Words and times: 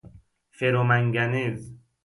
فرومنگنز 0.51 1.71